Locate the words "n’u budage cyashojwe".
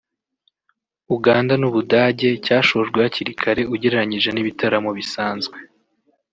1.57-2.97